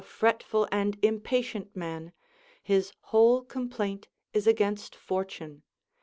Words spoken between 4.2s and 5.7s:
is against Fortune.